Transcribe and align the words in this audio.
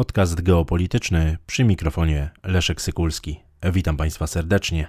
Podcast 0.00 0.42
geopolityczny 0.42 1.38
przy 1.46 1.64
mikrofonie 1.64 2.30
Leszek 2.44 2.80
Sykulski. 2.82 3.40
Witam 3.72 3.96
Państwa 3.96 4.26
serdecznie. 4.26 4.88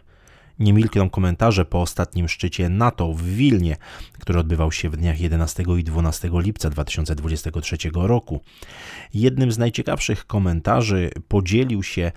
Nie 0.59 0.73
milkną 0.73 1.09
komentarze 1.09 1.65
po 1.65 1.81
ostatnim 1.81 2.29
szczycie 2.29 2.69
NATO 2.69 3.13
w 3.13 3.23
Wilnie, 3.23 3.75
który 4.19 4.39
odbywał 4.39 4.71
się 4.71 4.89
w 4.89 4.97
dniach 4.97 5.19
11 5.19 5.63
i 5.79 5.83
12 5.83 6.29
lipca 6.33 6.69
2023 6.69 7.77
roku. 7.93 8.41
Jednym 9.13 9.51
z 9.51 9.57
najciekawszych 9.57 10.27
komentarzy 10.27 11.09
podzielił 11.27 11.83
się 11.83 12.11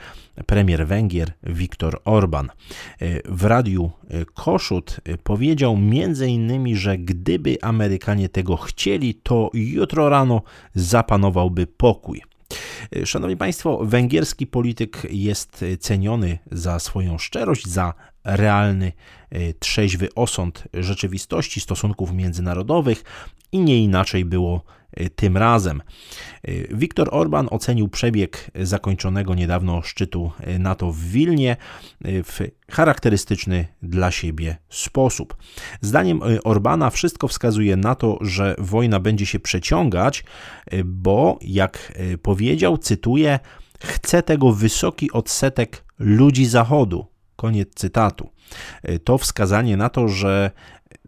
premier 0.46 0.86
Węgier 0.86 1.32
Viktor 1.42 2.00
Orban. 2.04 2.48
W 3.24 3.44
radiu 3.44 3.90
Koszut 4.34 5.00
powiedział 5.22 5.74
m.in., 5.74 6.76
że 6.76 6.98
gdyby 6.98 7.56
Amerykanie 7.62 8.28
tego 8.28 8.56
chcieli, 8.56 9.14
to 9.14 9.50
jutro 9.54 10.08
rano 10.08 10.42
zapanowałby 10.74 11.66
pokój. 11.66 12.22
Szanowni 13.04 13.36
Państwo, 13.36 13.80
węgierski 13.82 14.46
polityk 14.46 15.02
jest 15.10 15.64
ceniony 15.80 16.38
za 16.52 16.78
swoją 16.78 17.18
szczerość, 17.18 17.66
za 17.66 17.94
realny, 18.24 18.92
e, 19.30 19.54
trzeźwy 19.54 20.08
osąd 20.14 20.64
rzeczywistości, 20.74 21.60
stosunków 21.60 22.12
międzynarodowych. 22.12 23.04
I 23.52 23.58
nie 23.58 23.82
inaczej 23.82 24.24
było 24.24 24.64
tym 25.16 25.36
razem. 25.36 25.82
E, 26.42 26.52
Viktor 26.76 27.08
Orban 27.12 27.48
ocenił 27.50 27.88
przebieg 27.88 28.50
zakończonego 28.54 29.34
niedawno 29.34 29.82
szczytu 29.82 30.32
NATO 30.58 30.92
w 30.92 30.98
Wilnie 30.98 31.56
w 32.04 32.40
charakterystyczny 32.70 33.66
dla 33.82 34.10
siebie 34.10 34.56
sposób. 34.68 35.36
Zdaniem 35.80 36.20
Orbana 36.44 36.90
wszystko 36.90 37.28
wskazuje 37.28 37.76
na 37.76 37.94
to, 37.94 38.18
że 38.20 38.54
wojna 38.58 39.00
będzie 39.00 39.26
się 39.26 39.40
przeciągać, 39.40 40.24
bo 40.84 41.38
jak 41.42 41.92
powiedział, 42.22 42.78
cytuję, 42.78 43.38
chce 43.80 44.22
tego 44.22 44.52
wysoki 44.52 45.12
odsetek 45.12 45.84
ludzi 45.98 46.46
Zachodu, 46.46 47.06
Koniec 47.36 47.68
cytatu. 47.74 48.30
To 49.04 49.18
wskazanie 49.18 49.76
na 49.76 49.88
to, 49.88 50.08
że 50.08 50.50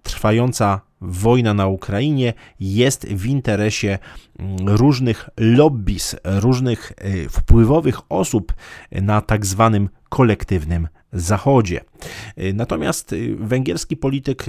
trwająca 0.06 0.80
wojna 1.00 1.54
na 1.54 1.66
Ukrainie 1.66 2.32
jest 2.60 3.06
w 3.06 3.26
interesie 3.26 3.98
mm, 4.38 4.68
różnych 4.68 5.28
lobbies, 5.36 6.16
różnych 6.24 6.92
e, 6.96 7.28
wpływowych 7.28 8.00
osób 8.08 8.54
na 8.92 9.20
tak 9.20 9.46
zwanym 9.46 9.88
kolektywnym 10.08 10.88
Zachodzie. 11.12 11.80
E, 12.36 12.52
natomiast 12.52 13.14
węgierski 13.38 13.96
polityk 13.96 14.44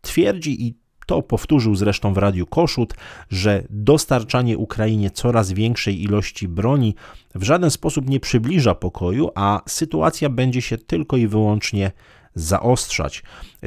twierdzi 0.00 0.66
i 0.66 0.80
to 1.10 1.22
powtórzył 1.22 1.74
zresztą 1.74 2.14
w 2.14 2.18
Radiu 2.18 2.46
Koszut, 2.46 2.94
że 3.30 3.64
dostarczanie 3.70 4.58
Ukrainie 4.58 5.10
coraz 5.10 5.52
większej 5.52 6.02
ilości 6.02 6.48
broni 6.48 6.94
w 7.34 7.42
żaden 7.42 7.70
sposób 7.70 8.08
nie 8.08 8.20
przybliża 8.20 8.74
pokoju, 8.74 9.30
a 9.34 9.60
sytuacja 9.68 10.28
będzie 10.28 10.62
się 10.62 10.78
tylko 10.78 11.16
i 11.16 11.26
wyłącznie 11.26 11.92
zaostrzać. 12.34 13.22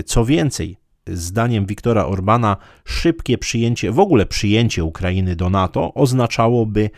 Co 0.05 0.25
więcej, 0.25 0.77
zdaniem 1.07 1.65
Wiktora 1.65 2.05
Orbana, 2.05 2.57
szybkie 2.85 3.37
przyjęcie, 3.37 3.91
w 3.91 3.99
ogóle 3.99 4.25
przyjęcie 4.25 4.83
Ukrainy 4.83 5.35
do 5.35 5.49
NATO 5.49 5.93
oznaczałoby 5.93 6.89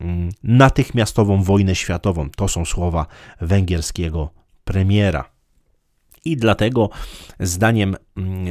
mm, 0.00 0.28
natychmiastową 0.42 1.42
wojnę 1.42 1.74
światową. 1.74 2.30
To 2.30 2.48
są 2.48 2.64
słowa 2.64 3.06
węgierskiego 3.40 4.30
premiera. 4.64 5.30
I 6.24 6.36
dlatego, 6.36 6.90
zdaniem 7.40 7.96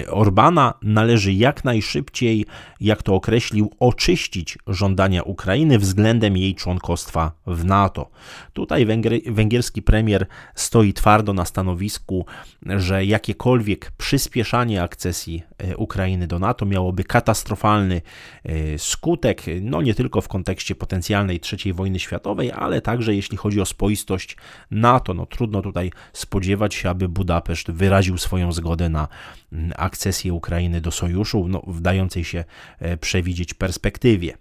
Orbana, 0.10 0.74
należy 0.82 1.34
jak 1.34 1.64
najszybciej, 1.64 2.46
jak 2.80 3.04
to 3.04 3.16
określił, 3.16 3.72
oczyścić 3.80 4.58
żądania 4.68 5.24
Ukrainy 5.24 5.80
względem 5.80 6.38
jej 6.38 6.56
członkostwa 6.56 7.32
w 7.48 7.66
NATO. 7.66 8.10
Tutaj 8.54 8.86
węgierski 9.26 9.82
premier 9.82 10.28
stoi 10.56 10.94
twardo 10.94 11.34
na 11.34 11.46
stanowisku, 11.46 12.26
że 12.66 13.06
jakiekolwiek 13.06 13.92
przyspieszanie 13.98 14.84
akcesji 14.84 15.44
e, 15.58 15.78
Ukrainy 15.78 16.28
do 16.28 16.40
NATO 16.40 16.66
miałoby 16.66 17.04
katastrofalny 17.04 18.02
e, 18.44 18.80
skutek, 18.80 19.44
no 19.62 19.82
nie 19.82 19.94
tylko 19.94 20.22
w 20.22 20.28
kontekście 20.28 20.76
potencjalnej 20.76 21.42
III 21.54 21.74
wojny 21.74 22.00
światowej, 22.00 22.52
ale 22.52 22.82
także 22.82 23.16
jeśli 23.16 23.38
chodzi 23.38 23.62
o 23.62 23.66
spoistość 23.66 24.38
NATO. 24.72 25.14
No 25.14 25.26
trudno 25.26 25.62
tutaj 25.62 25.92
spodziewać 26.14 26.76
się, 26.76 26.90
aby 26.90 27.10
Budapeszt 27.10 27.72
wyraził 27.72 28.18
swoją 28.18 28.52
zgodę 28.52 28.90
na 28.90 29.08
mm, 29.52 29.59
akcesję 29.76 30.34
Ukrainy 30.34 30.82
do 30.82 30.92
sojuszu, 30.92 31.48
no, 31.48 31.62
w 31.68 31.82
dającej 31.82 32.24
się 32.24 32.44
e, 32.80 32.98
przewidzieć 32.98 33.54
perspektywie. 33.54 34.38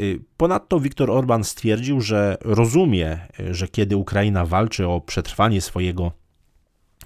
Y, 0.00 0.20
ponadto 0.36 0.80
Viktor 0.80 1.10
Orban 1.10 1.44
stwierdził, 1.44 2.00
że 2.00 2.36
rozumie, 2.40 3.18
e, 3.40 3.54
że 3.54 3.68
kiedy 3.68 3.96
Ukraina 3.96 4.46
walczy 4.46 4.88
o 4.88 5.00
przetrwanie 5.00 5.60
swojego 5.60 6.12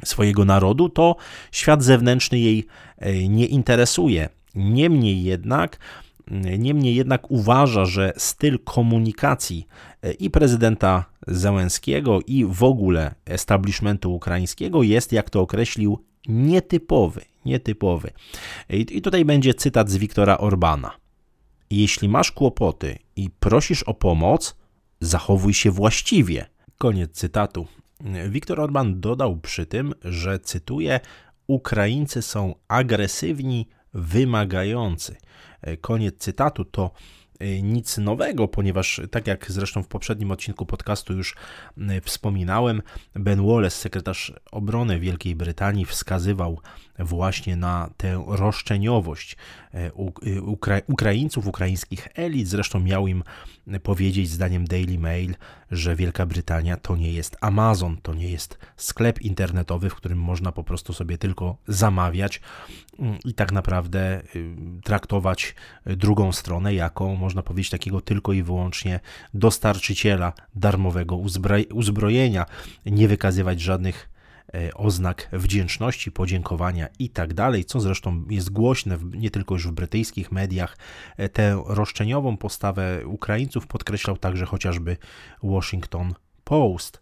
swojego 0.05 0.45
narodu, 0.45 0.89
to 0.89 1.17
świat 1.53 1.83
zewnętrzny 1.83 2.39
jej 2.39 2.67
e, 2.99 3.29
nie 3.29 3.47
interesuje. 3.47 4.29
Niemniej 4.55 5.23
jednak, 5.23 5.79
mm, 6.31 6.63
niemniej 6.63 6.95
jednak 6.95 7.31
uważa, 7.31 7.85
że 7.85 8.13
styl 8.17 8.59
komunikacji 8.59 9.67
i 10.19 10.31
prezydenta 10.31 11.05
Zełenskiego 11.27 12.21
i 12.27 12.45
w 12.45 12.63
ogóle 12.63 13.15
establishmentu 13.27 14.15
ukraińskiego 14.15 14.83
jest, 14.83 15.13
jak 15.13 15.31
to 15.31 15.41
określił, 15.41 15.99
nietypowy. 16.29 17.25
Nietypowy. 17.45 18.11
I 18.69 19.03
tutaj 19.03 19.25
będzie 19.25 19.55
cytat 19.55 19.91
z 19.91 19.97
Wiktora 19.97 20.39
Orbana. 20.39 20.91
Jeśli 21.71 22.09
masz 22.09 22.33
kłopoty 22.33 22.99
i 23.17 23.31
prosisz 23.31 23.83
o 23.83 23.95
pomoc, 23.95 24.57
zachowuj 25.01 25.55
się 25.55 25.71
właściwie. 25.71 26.47
Koniec 26.79 27.13
cytatu. 27.13 27.67
Wiktor 28.29 28.61
Orban 28.61 29.01
dodał 29.01 29.37
przy 29.37 29.67
tym, 29.67 29.95
że 30.05 30.39
cytuję: 30.39 31.01
Ukraińcy 31.47 32.23
są 32.23 32.55
agresywni, 32.69 33.69
wymagający. 33.95 35.17
Koniec 35.81 36.17
cytatu 36.19 36.65
to 36.65 36.91
nic 37.63 37.99
nowego, 37.99 38.49
ponieważ 38.49 39.01
tak 39.11 39.27
jak 39.27 39.51
zresztą 39.51 39.83
w 39.83 39.89
poprzednim 39.89 40.31
odcinku 40.31 40.67
podcastu 40.67 41.13
już 41.13 41.35
y, 41.79 42.01
wspominałem, 42.01 42.83
Ben 43.15 43.47
Wallace, 43.47 43.77
sekretarz 43.77 44.33
obrony 44.53 45.01
Wielkiej 45.01 45.35
Brytanii, 45.35 45.85
wskazywał 45.85 46.61
właśnie 46.99 47.57
na 47.57 47.91
tę 47.97 48.25
roszczeniowość 48.27 49.37
e, 49.75 49.93
Ukra 50.43 50.81
Ukraińców, 50.87 51.47
ukraińskich 51.47 52.09
elit. 52.15 52.49
Zresztą 52.49 52.81
miał 52.81 53.07
im 53.07 53.23
powiedzieć, 53.83 54.31
zdaniem 54.31 54.65
Daily 54.65 54.99
Mail, 54.99 55.35
że 55.71 55.97
Wielka 55.97 56.27
Brytania 56.27 56.77
to 56.77 56.97
nie 56.97 57.13
jest 57.13 57.37
Amazon, 57.41 57.97
to 58.03 58.15
nie 58.15 58.31
jest 58.31 58.59
sklep 58.77 59.23
internetowy, 59.23 59.91
w 59.91 59.95
którym 59.95 60.19
można 60.19 60.53
po 60.53 60.65
prostu 60.65 60.93
sobie 60.93 61.19
tylko 61.19 61.57
zamawiać 61.69 62.41
mm, 62.99 63.19
i 63.25 63.35
tak 63.35 63.53
naprawdę 63.53 64.23
y, 64.37 64.57
traktować 64.85 65.55
drugą 65.87 66.33
stronę 66.33 66.75
jako, 66.75 67.15
można 67.15 67.43
powiedzieć, 67.43 67.71
takiego 67.71 68.01
tylko 68.01 68.33
i 68.33 68.43
wyłącznie 68.43 69.01
dostarczyciela 69.35 70.33
darmowego 70.55 71.17
uzbrojenia, 71.71 72.47
nie 72.87 73.09
wykazywać 73.09 73.61
żadnych 73.61 74.09
E, 74.09 74.18
oznak 74.75 75.29
wdzięczności, 75.33 76.13
podziękowania 76.13 76.89
i 76.99 77.11
tak 77.11 77.35
dalej, 77.35 77.65
co 77.65 77.81
zresztą 77.81 78.25
jest 78.31 78.51
głośne 78.51 78.99
nie 79.15 79.31
tylko 79.31 79.55
już 79.55 79.69
w 79.69 79.73
brytyjskich 79.73 80.33
mediach. 80.33 80.77
E, 81.17 81.29
tę 81.29 81.63
roszczeniową 81.67 82.37
postawę 82.37 83.07
Ukraińców 83.07 83.67
podkreślał 83.67 84.17
także 84.17 84.47
chociażby 84.47 84.97
Washington 85.43 86.15
Post. 86.45 87.01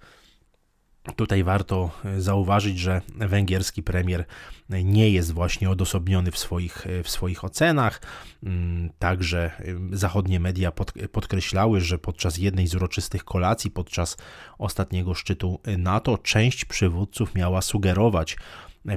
Tutaj 1.17 1.45
warto 1.45 1.91
e, 2.05 2.21
zauważyć, 2.21 2.79
że 2.79 3.03
węgierski 3.17 3.83
premier 3.83 4.25
nie 4.69 5.11
jest 5.11 5.33
właśnie 5.33 5.71
odosobniony 5.71 6.31
w 6.31 6.39
swoich, 6.39 6.87
w 7.05 7.11
swoich 7.11 7.45
ocenach. 7.45 8.03
Mm, 8.43 8.91
także 8.99 9.51
e, 9.59 9.97
zachodnie 9.97 10.41
media 10.41 10.73
pod, 10.73 10.93
podkreślały, 11.13 11.81
że 11.81 11.99
podczas 11.99 12.39
jednej 12.39 12.67
z 12.67 12.75
uroczystych 12.75 13.25
kolacji, 13.25 13.71
podczas 13.71 14.17
ostatniego 14.59 15.15
szczytu 15.15 15.61
NATO, 15.79 16.19
część 16.19 16.65
przywódców 16.65 17.35
miała 17.35 17.63
sugerować 17.63 18.37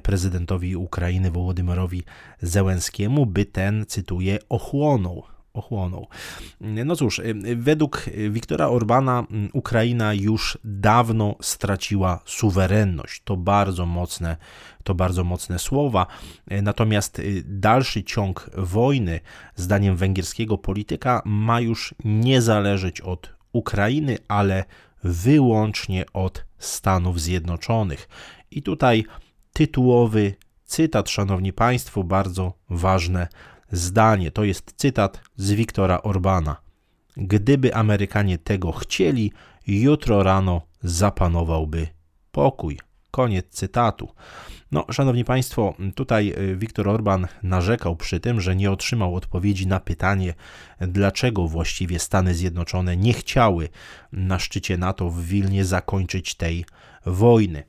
prezydentowi 0.03 0.75
Ukrainy 0.75 1.31
Wołodymyrowi 1.31 2.03
Zełenskiemu, 2.41 3.25
by 3.25 3.45
ten, 3.45 3.85
cytuję, 3.85 4.39
ochłonął 4.49 5.23
ochłonął. 5.53 6.07
No 6.61 6.95
cóż, 6.95 7.21
według 7.55 8.05
Wiktora 8.29 8.67
Orbana 8.67 9.23
Ukraina 9.53 10.13
już 10.13 10.57
dawno 10.63 11.35
straciła 11.41 12.19
suwerenność. 12.25 13.21
To 13.23 13.37
bardzo 13.37 13.85
mocne, 13.85 14.37
to 14.83 14.95
bardzo 14.95 15.23
mocne 15.23 15.59
słowa. 15.59 16.07
Natomiast 16.61 17.21
dalszy 17.45 18.03
ciąg 18.03 18.49
wojny, 18.57 19.19
zdaniem 19.55 19.95
węgierskiego 19.95 20.57
polityka, 20.57 21.21
ma 21.25 21.61
już 21.61 21.95
nie 22.05 22.41
zależeć 22.41 23.01
od 23.01 23.35
Ukrainy, 23.51 24.17
ale 24.27 24.63
wyłącznie 25.03 26.05
od 26.13 26.45
Stanów 26.57 27.21
Zjednoczonych. 27.21 28.09
I 28.51 28.61
tutaj 28.61 29.05
tytułowy 29.53 30.35
cytat, 30.65 31.09
szanowni 31.09 31.53
państwo, 31.53 32.03
bardzo 32.03 32.53
ważne 32.69 33.27
zdanie. 33.71 34.31
To 34.31 34.43
jest 34.43 34.73
cytat 34.75 35.21
z 35.35 35.51
Wiktora 35.51 36.01
Orbana. 36.01 36.55
Gdyby 37.17 37.75
Amerykanie 37.75 38.37
tego 38.37 38.71
chcieli, 38.71 39.31
jutro 39.67 40.23
rano 40.23 40.61
zapanowałby 40.83 41.87
pokój. 42.31 42.79
Koniec 43.11 43.45
cytatu. 43.49 44.09
No, 44.71 44.85
szanowni 44.91 45.25
państwo, 45.25 45.73
tutaj 45.95 46.33
y, 46.37 46.55
Viktor 46.55 46.89
Orban 46.89 47.27
narzekał 47.43 47.95
przy 47.95 48.19
tym, 48.19 48.41
że 48.41 48.55
nie 48.55 48.71
otrzymał 48.71 49.15
odpowiedzi 49.15 49.67
na 49.67 49.79
pytanie, 49.79 50.33
dlaczego 50.81 51.47
właściwie 51.47 51.99
Stany 51.99 52.35
Zjednoczone 52.35 52.97
nie 52.97 53.13
chciały 53.13 53.69
na 54.11 54.39
szczycie 54.39 54.77
NATO 54.77 55.09
w 55.09 55.21
Wilnie 55.21 55.65
zakończyć 55.65 56.35
tej 56.35 56.65
wojny. 57.05 57.63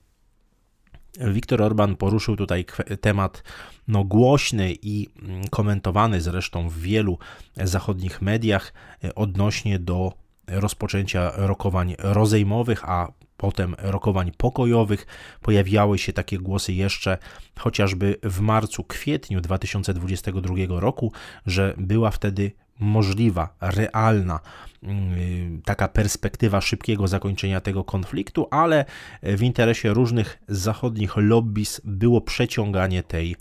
Viktor 1.19 1.63
Orban 1.63 1.97
poruszył 1.97 2.37
tutaj 2.37 2.65
temat 3.01 3.43
no, 3.89 4.05
głośny 4.05 4.75
i 4.83 5.09
mm, 5.23 5.49
komentowany 5.49 6.21
zresztą 6.21 6.69
w 6.69 6.79
wielu 6.79 7.19
zachodnich 7.57 8.23
mediach 8.23 8.73
y, 9.05 9.15
odnośnie 9.15 9.79
do 9.79 10.13
rozpoczęcia 10.47 11.33
rokowań 11.37 11.95
rozejmowych, 11.99 12.85
a 12.85 13.13
potem 13.37 13.75
rokowań 13.79 14.33
pokojowych. 14.37 15.07
Pojawiały 15.41 15.99
się 15.99 16.13
takie 16.13 16.39
głosy 16.39 16.73
jeszcze 16.73 17.19
chociażby 17.59 18.17
w 18.23 18.41
marcu, 18.41 18.85
kwietniu 18.85 19.41
2022 19.41 20.55
roku, 20.69 21.13
że 21.47 21.75
była 21.79 22.11
wtedy 22.11 22.53
możliwa, 22.81 23.57
realna 23.61 24.41
Y, 24.83 25.63
taka 25.65 25.89
perspektywa 25.89 26.61
szybkiego 26.61 27.09
zakończenia 27.09 27.61
tego 27.61 27.85
konfliktu, 27.85 28.49
ale 28.51 28.85
w 29.23 29.43
interesie 29.43 29.95
różnych 29.95 30.39
zachodnich 30.49 31.17
lobbies 31.17 31.81
było 31.85 32.21
przeciąganie 32.21 33.03
tej, 33.03 33.37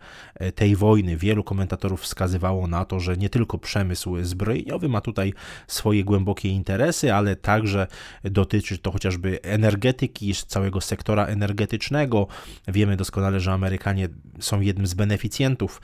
tej 0.56 0.75
wojny. 0.75 1.18
Wielu 1.18 1.44
komentatorów 1.44 2.01
wskazywało 2.01 2.68
na 2.68 2.86
to, 2.86 3.00
że 3.00 3.18
nie 3.18 3.30
tylko 3.30 3.57
przemysł 3.57 4.24
zbrojeniowy 4.24 4.89
ma 4.89 5.01
tutaj 5.01 5.33
swoje 5.68 6.03
głębokie 6.03 6.50
interesy, 6.50 7.13
ale 7.13 7.35
także 7.35 7.88
dotyczy 8.24 8.77
to 8.77 8.92
chociażby 8.92 9.42
energetyki, 9.42 10.33
całego 10.47 10.81
sektora 10.81 11.25
energetycznego. 11.25 12.27
Wiemy 12.68 12.97
doskonale, 12.97 13.39
że 13.39 13.51
Amerykanie 13.51 14.09
są 14.39 14.62
jednym 14.62 14.88
z 14.88 14.94
beneficjentów 14.94 15.81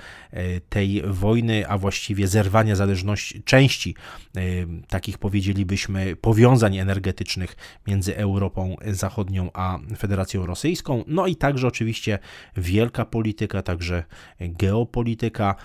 tej 0.69 1.01
wojny, 1.08 1.68
a 1.68 1.78
właściwie 1.78 2.28
zerwania 2.28 2.75
zależności 2.75 3.44
części 3.46 3.96
e, 4.36 4.42
takich 4.88 5.18
powiedzielibyśmy, 5.18 6.16
powiązań 6.16 6.78
energetycznych 6.78 7.56
między 7.88 8.18
Europą 8.18 8.76
Zachodnią 8.88 9.50
a 9.54 9.80
Federacją 9.98 10.46
Rosyjską. 10.46 11.04
No 11.08 11.28
i 11.28 11.36
także 11.36 11.68
oczywiście 11.68 12.20
wielka 12.58 13.06
polityka, 13.06 13.62
także 13.62 14.04
geopolityka. 14.40 15.56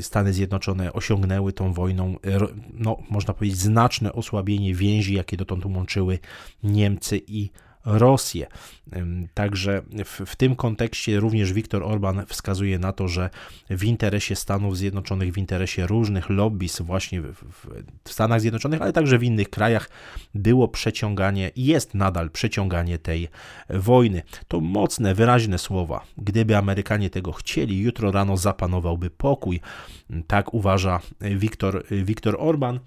Stany 0.00 0.32
Zjednoczone 0.32 0.92
osiągnęły 0.92 1.52
tą 1.52 1.72
wojną, 1.72 2.16
no, 2.74 2.96
można 3.10 3.34
powiedzieć, 3.34 3.58
znaczne 3.58 4.12
osłabienie 4.12 4.74
więzi, 4.74 5.14
jakie 5.14 5.36
dotąd 5.36 5.64
łączyły 5.64 6.18
Niemcy 6.62 7.20
i 7.26 7.50
Rosję. 7.84 8.46
Także 9.34 9.82
w, 10.04 10.30
w, 10.30 10.36
tym 10.36 10.56
kontekście 10.56 11.20
również 11.20 11.52
Viktor 11.52 11.82
Orban 11.82 12.26
wskazuje 12.26 12.78
na 12.78 12.92
to, 12.92 13.08
że 13.08 13.30
w 13.70 13.84
interesie 13.84 14.36
Stanów 14.36 14.78
Zjednoczonych, 14.78 15.32
w 15.32 15.38
interesie 15.38 15.86
różnych 15.86 16.30
lobbies 16.30 16.80
właśnie 16.80 17.20
w, 17.22 17.44
w 18.04 18.12
Stanach 18.12 18.40
Zjednoczonych, 18.40 18.82
ale 18.82 18.92
także 18.92 19.18
w 19.18 19.22
innych 19.22 19.50
krajach 19.50 19.90
było 20.34 20.68
przeciąganie 20.68 21.50
i 21.56 21.64
jest 21.64 21.94
nadal 21.94 22.30
przeciąganie 22.30 22.98
tej 22.98 23.28
wojny. 23.70 24.22
To 24.48 24.60
mocne, 24.60 25.14
wyraźne 25.14 25.58
słowa. 25.58 26.04
Gdyby 26.18 26.56
Amerykanie 26.56 27.10
tego 27.10 27.32
chcieli, 27.32 27.80
jutro 27.80 28.10
rano 28.10 28.36
zapanowałby 28.36 29.10
pokój. 29.10 29.60
Tak 30.26 30.54
uważa 30.54 31.00
Viktor, 31.20 31.84
Viktor 31.90 32.36
Orban. 32.38 32.80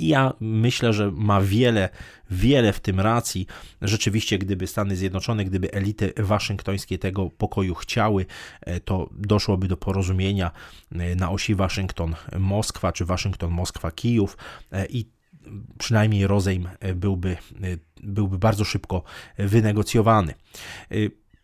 I 0.00 0.08
ja 0.08 0.32
myślę, 0.40 0.92
że 0.92 1.10
ma 1.10 1.40
wiele, 1.40 1.88
wiele 2.30 2.72
w 2.72 2.80
tym 2.80 3.00
racji. 3.00 3.46
Rzeczywiście, 3.82 4.38
gdyby 4.38 4.66
Stany 4.66 4.96
Zjednoczone, 4.96 5.44
gdyby 5.44 5.72
elity 5.72 6.12
waszyngtońskie 6.16 6.98
tego 6.98 7.30
pokoju 7.30 7.74
chciały, 7.74 8.26
e, 8.60 8.80
to 8.80 9.10
doszłoby 9.12 9.68
do 9.68 9.76
porozumienia 9.76 10.50
e, 10.92 11.14
na 11.14 11.30
osi 11.30 11.56
Waszyngton-Moskwa 11.56 12.92
czy 12.92 13.04
Waszyngton-Moskwa-Kijów 13.04 14.36
e, 14.72 14.86
i 14.86 15.10
przynajmniej 15.78 16.26
rozejm 16.26 16.68
byłby, 16.94 17.36
byłby 18.02 18.38
bardzo 18.38 18.64
szybko 18.64 19.02
wynegocjowany. 19.38 20.34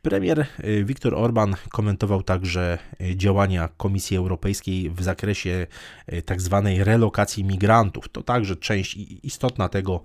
Premier 0.07 0.47
y, 0.65 0.85
Viktor 0.85 1.15
Orban 1.15 1.55
komentował 1.71 2.23
także 2.23 2.79
y, 3.01 3.17
działania 3.17 3.69
Komisji 3.77 4.17
Europejskiej 4.17 4.91
w 4.91 5.03
zakresie 5.03 5.67
y, 6.13 6.23
tak 6.23 6.41
zwanej 6.41 6.85
relokacji 6.85 7.45
migrantów. 7.45 8.09
To 8.09 8.23
także 8.23 8.57
część 8.57 8.97
istotna 9.23 9.69
tego, 9.69 10.01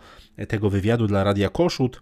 tego 0.48 0.69
wywiadu 0.69 1.07
dla 1.07 1.24
Radia 1.24 1.50
Koszut. 1.50 2.01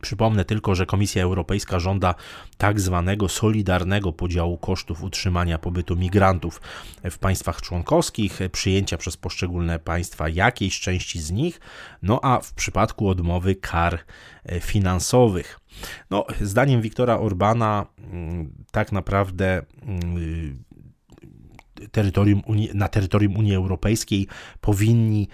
Przypomnę 0.00 0.44
tylko, 0.44 0.74
że 0.74 0.86
Komisja 0.86 1.22
Europejska 1.22 1.78
żąda 1.78 2.14
tak 2.58 2.80
zwanego 2.80 3.28
solidarnego 3.28 4.12
podziału 4.12 4.58
kosztów 4.58 5.02
utrzymania 5.02 5.58
pobytu 5.58 5.96
migrantów 5.96 6.60
w 7.10 7.18
państwach 7.18 7.60
członkowskich, 7.60 8.38
przyjęcia 8.52 8.96
przez 8.96 9.16
poszczególne 9.16 9.78
państwa 9.78 10.28
jakiejś 10.28 10.80
części 10.80 11.20
z 11.20 11.30
nich, 11.30 11.60
no 12.02 12.20
a 12.22 12.40
w 12.40 12.54
przypadku 12.54 13.08
odmowy 13.08 13.54
kar 13.54 13.98
e, 14.44 14.60
finansowych. 14.60 15.60
No, 16.10 16.26
zdaniem 16.40 16.80
Wiktora 16.80 17.18
Orbana, 17.18 17.86
mm, 17.98 18.52
tak 18.70 18.92
naprawdę 18.92 19.62
mm, 19.82 20.64
terytorium 21.92 22.42
Unii, 22.46 22.70
na 22.74 22.88
terytorium 22.88 23.36
Unii 23.36 23.54
Europejskiej 23.54 24.26
powinni 24.60 25.28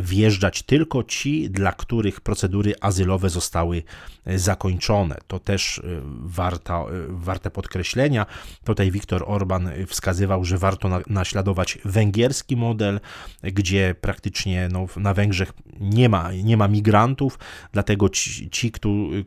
wjeżdżać 0.00 0.62
tylko 0.62 1.04
ci, 1.04 1.50
dla 1.50 1.72
których 1.72 2.20
procedury 2.20 2.74
azylowe 2.80 3.30
zostały 3.30 3.82
e, 4.26 4.38
zakończone. 4.38 5.16
To 5.26 5.38
też 5.38 5.78
e, 5.78 5.82
warta, 6.22 6.84
warte 7.08 7.50
podkreślenia. 7.50 8.26
Tutaj 8.64 8.90
Viktor 8.90 9.24
Orban 9.26 9.70
wskazywał, 9.86 10.44
że 10.44 10.58
warto 10.58 11.00
naśladować 11.06 11.78
węgierski 11.84 12.56
model, 12.56 13.00
gdzie 13.42 13.94
praktycznie 14.00 14.68
no, 14.72 14.86
na 14.96 15.14
Węgrzech 15.14 15.52
nie 15.80 16.08
ma, 16.08 16.32
nie 16.32 16.56
ma 16.56 16.68
migrantów, 16.68 17.38
dlatego 17.72 18.08
ci, 18.08 18.50
ci 18.50 18.72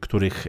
których, 0.02 0.48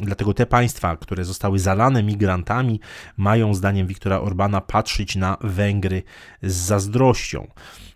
dlatego 0.00 0.34
te 0.34 0.46
państwa, 0.46 0.96
które 0.96 1.24
zostały 1.24 1.58
zalane 1.58 2.02
migrantami, 2.02 2.80
mają 3.16 3.54
zdaniem 3.54 3.86
Viktora 3.86 4.20
Orbana 4.20 4.60
patrzeć 4.60 5.16
na 5.16 5.36
Węgry 5.40 6.02
z 6.42 6.54
zazdrością. 6.54 7.46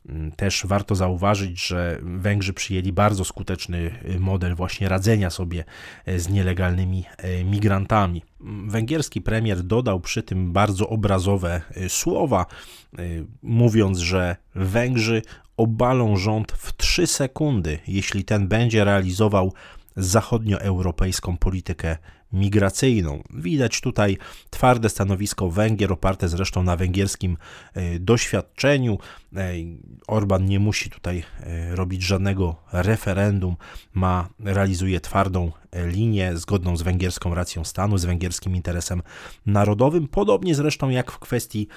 Mm, 0.08 0.32
też 0.32 0.66
warto 0.66 0.94
zauważyć, 0.94 1.66
że 1.66 1.99
Węgrzy 2.02 2.52
przyjęli 2.52 2.92
bardzo 2.92 3.25
skuteczny 3.25 3.90
y, 4.14 4.20
model 4.20 4.54
właśnie 4.54 4.88
radzenia 4.88 5.30
sobie 5.30 5.64
y, 6.08 6.20
z 6.20 6.28
nielegalnymi 6.28 7.04
y, 7.40 7.44
migrantami. 7.44 8.23
Mm, 8.40 8.70
węgierski 8.70 9.20
premier 9.20 9.62
dodał 9.62 10.00
przy 10.00 10.23
tym 10.23 10.52
bardzo 10.52 10.88
obrazowe 10.88 11.62
słowa, 11.88 12.46
mówiąc, 13.42 13.99
że 13.99 14.37
Węgrzy 14.54 15.23
obalą 15.56 16.16
rząd 16.16 16.52
w 16.52 16.76
3 16.76 17.06
sekundy, 17.06 17.78
jeśli 17.87 18.25
ten 18.25 18.49
będzie 18.49 18.84
realizował 18.84 19.52
zachodnioeuropejską 19.96 21.37
politykę 21.37 21.96
migracyjną. 22.35 23.23
Widać 23.31 23.81
tutaj 23.81 24.19
twarde 24.50 24.88
stanowisko 24.88 25.50
Węgier, 25.50 25.93
oparte 25.93 26.29
zresztą 26.29 26.62
na 26.62 26.76
węgierskim 26.76 27.37
e, 27.75 27.99
doświadczeniu. 27.99 28.99
E, 29.37 29.53
Orban 30.07 30.47
nie 30.47 30.61
musi 30.61 30.91
tutaj 30.91 31.23
e, 31.41 31.76
robić 31.76 32.03
żadnego 32.03 32.57
referendum, 32.73 33.57
ma, 33.95 34.29
realizuje 34.41 35.00
twardą 35.00 35.53
linię 35.87 36.37
zgodną 36.37 36.76
z 36.76 36.83
węgierską 36.83 37.35
racją 37.35 37.64
stanu, 37.64 37.99
z 37.99 38.05
węgierskim 38.05 38.57
interesem 38.57 39.03
narodowym, 39.47 40.09
podobnie 40.09 40.55
zresztą 40.55 40.88
jak 40.88 41.12
w 41.12 41.19
kwestii, 41.19 41.69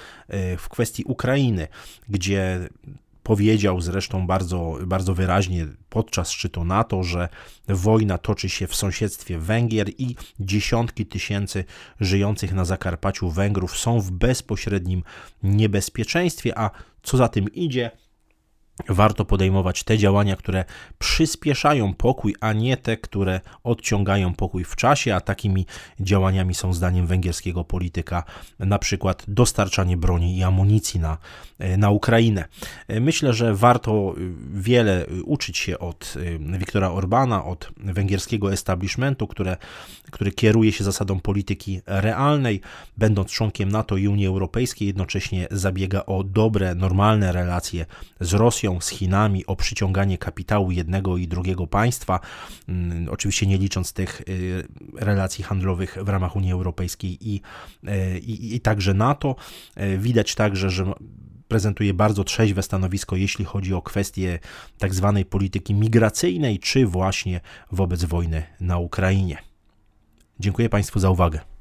w 0.58 0.68
kwestii 0.68 1.04
Ukrainy, 1.04 1.68
gdzie 2.08 2.68
Powiedział 3.28 3.80
zresztą 3.80 4.26
bardzo, 4.26 4.78
bardzo 4.86 5.14
wyraźnie 5.14 5.66
podczas 5.88 6.30
szczytu 6.30 6.64
NATO, 6.64 7.02
że 7.02 7.28
wojna 7.68 8.18
toczy 8.18 8.48
się 8.48 8.66
w 8.66 8.74
sąsiedztwie 8.74 9.38
Węgier 9.38 9.88
i 9.98 10.16
dziesiątki 10.40 11.06
tysięcy 11.06 11.64
żyjących 12.00 12.52
na 12.52 12.64
Zakarpaciu 12.64 13.30
Węgrów 13.30 13.78
są 13.78 14.00
w 14.00 14.10
bezpośrednim 14.10 15.02
niebezpieczeństwie, 15.42 16.58
a 16.58 16.70
co 17.02 17.16
za 17.16 17.28
tym 17.28 17.52
idzie, 17.52 17.90
warto 18.88 19.24
podejmować 19.24 19.84
te 19.84 19.98
działania, 19.98 20.36
które 20.36 20.64
przyspieszają 20.98 21.94
pokój, 21.94 22.34
a 22.40 22.52
nie 22.52 22.76
te, 22.76 22.96
które 22.96 23.40
odciągają 23.64 24.34
pokój 24.34 24.64
w 24.64 24.76
czasie, 24.76 25.14
a 25.14 25.20
takimi 25.20 25.66
działaniami 26.00 26.54
są 26.54 26.72
zdaniem 26.72 27.06
węgierskiego 27.06 27.64
polityka 27.64 28.24
na 28.58 28.78
przykład 28.78 29.24
dostarczanie 29.28 29.96
broni 29.96 30.38
i 30.38 30.42
amunicji 30.42 31.00
na, 31.00 31.18
na 31.78 31.90
Ukrainę. 31.90 32.44
Myślę, 33.00 33.32
że 33.32 33.54
warto 33.54 34.14
wiele 34.54 35.06
uczyć 35.24 35.58
się 35.58 35.78
od 35.78 36.14
Viktora 36.58 36.90
Orbana, 36.90 37.44
od 37.44 37.70
węgierskiego 37.76 38.52
establishmentu, 38.52 39.26
które, 39.26 39.56
który 40.10 40.32
kieruje 40.32 40.72
się 40.72 40.84
zasadą 40.84 41.20
polityki 41.20 41.80
realnej, 41.86 42.60
będąc 42.96 43.30
członkiem 43.30 43.68
NATO 43.68 43.96
i 43.96 44.08
Unii 44.08 44.26
Europejskiej, 44.26 44.88
jednocześnie 44.88 45.48
zabiega 45.50 46.06
o 46.06 46.24
dobre, 46.24 46.74
normalne 46.74 47.32
relacje 47.32 47.86
z 48.20 48.34
Rosją, 48.34 48.67
Z 48.80 48.88
Chinami 48.88 49.46
o 49.46 49.56
przyciąganie 49.56 50.18
kapitału 50.18 50.70
jednego 50.70 51.16
i 51.16 51.28
drugiego 51.28 51.66
państwa, 51.66 52.20
mm, 52.68 53.08
oczywiście 53.10 53.46
nie 53.46 53.58
licząc 53.58 53.92
tych 53.92 54.22
relacji 54.94 55.44
handlowych 55.44 55.98
w 56.02 56.08
ramach 56.08 56.36
Unii 56.36 56.52
Europejskiej 56.52 57.18
i, 57.28 57.40
i, 58.22 58.56
i 58.56 58.60
także 58.60 58.94
NATO. 58.94 59.36
Widać 59.98 60.34
także, 60.34 60.70
że 60.70 60.92
prezentuje 61.48 61.94
bardzo 61.94 62.24
trzeźwe 62.24 62.62
stanowisko, 62.62 63.16
jeśli 63.16 63.44
chodzi 63.44 63.74
o 63.74 63.82
kwestie 63.82 64.38
tak 64.78 64.94
zwanej 64.94 65.24
polityki 65.24 65.74
migracyjnej, 65.74 66.58
czy 66.58 66.86
właśnie 66.86 67.40
wobec 67.72 68.04
wojny 68.04 68.42
na 68.60 68.78
Ukrainie. 68.78 69.38
Dziękuję 70.40 70.68
Państwu 70.68 71.00
za 71.00 71.10
uwagę. 71.10 71.57